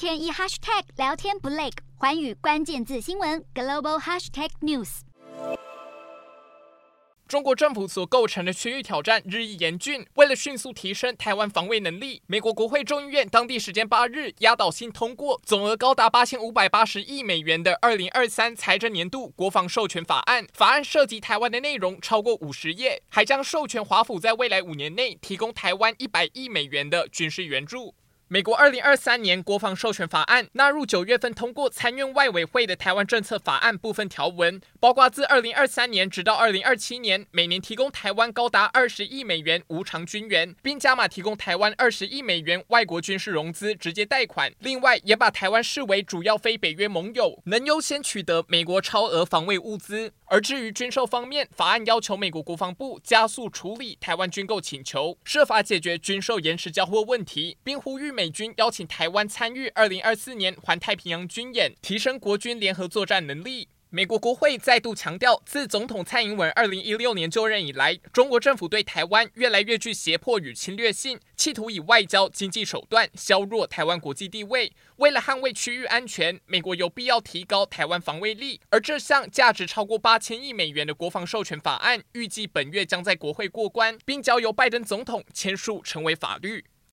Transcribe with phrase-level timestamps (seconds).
[0.00, 1.68] 天一 hashtag 聊天不累，
[1.98, 5.00] 寰宇关键字新闻 global hashtag news。
[7.28, 20.46] 中国政府所构成的区域挑战日益严峻，为了迅速提升台湾防卫能力，美国国会众议院当地时间八日压倒性通过总额高达八千五百八十亿美元的二零二三财政年度国防授权法案。
[20.54, 27.94] 法案涉及台湾的内容超过五十页，还将授权华府在未来五年内提供台湾一百亿美元的军事援助。
[28.32, 44.52] 美国二零二三年国防授权法案纳入九月份通过参院外委会的台湾政策法案部分条文，包括自二零二三年直到二零二七年，每年提供台湾高达二十亿美元无偿军援，并加码提供台湾二十亿美元外国军事融资直接贷款。
[44.60, 50.12] 另外，也把台湾视为主要非北约盟友，能优先取得美国超额防卫物资。
[50.32, 63.66] 而至于军售方面，法案要求美国国防部加速处理台湾军购请求，设法解决军售延迟交货问题，并呼吁美军邀请台湾参与二零二四年环太平洋军演，提升国军联合作战能力。
[63.92, 74.72] 美国国会再度强调，自总统蔡英文二零一六年就任以来，中国政府对台湾越来越具胁迫与侵略性，企图以外交、经济手段削弱台湾国际地位。
[74.98, 78.60] 为了捍卫区域安全，美国有必要提高台湾防卫力。
[78.68, 86.64] 而这项价值超过八千亿美元的国防授权法案，预计本月将在国会过关，并交由拜登总统签署成为法律。